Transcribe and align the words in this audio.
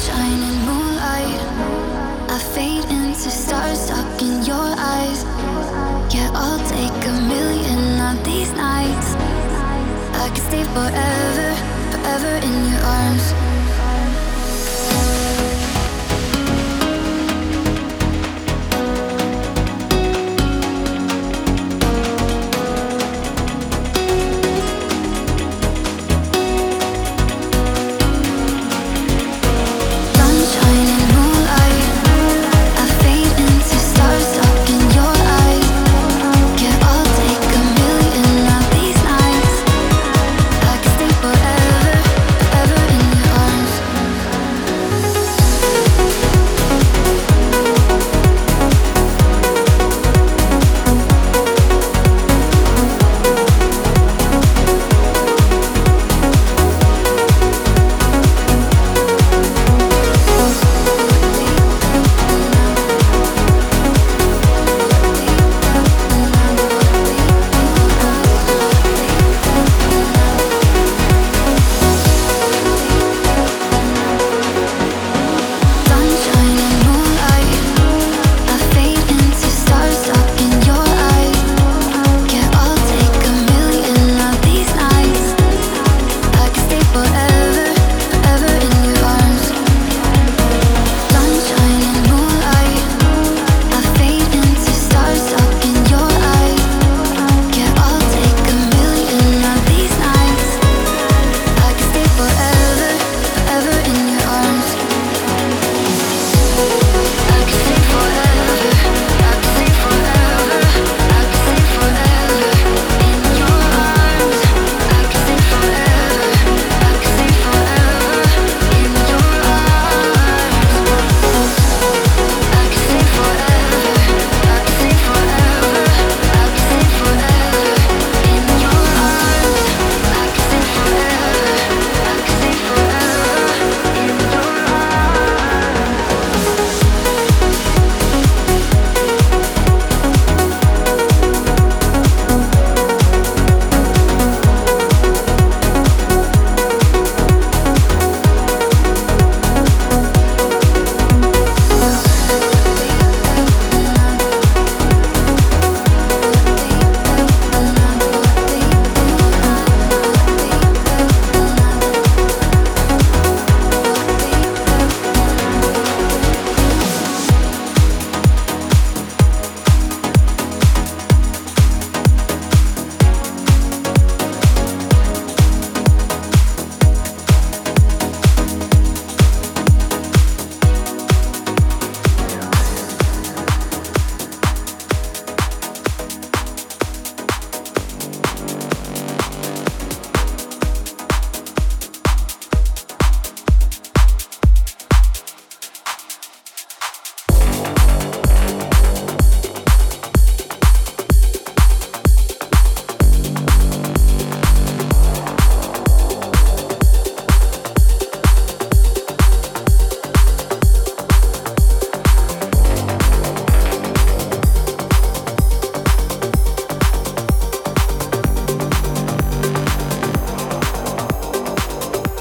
sunshine 0.00 0.64
moonlight. 0.64 1.40
I 2.30 2.38
fade 2.54 2.84
into 2.84 3.30
stars 3.30 3.80
stuck 3.80 4.22
in 4.22 4.42
your 4.44 4.68
eyes. 4.78 5.24
Yeah, 6.14 6.30
I'll 6.34 6.64
take 6.68 7.06
a 7.06 7.12
million 7.28 8.00
on 8.00 8.22
these 8.22 8.52
nights. 8.52 9.14
I 10.14 10.28
could 10.28 10.42
stay 10.42 10.64
forever, 10.64 11.50
forever 11.92 12.34
in 12.46 12.72
your 12.72 12.82
arms. 12.82 13.49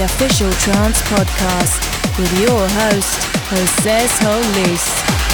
Official 0.00 0.50
trance 0.52 1.00
podcast 1.08 1.80
with 2.18 2.38
your 2.38 2.68
host, 2.68 3.16
Jose 3.48 4.06
Solis. 4.08 5.33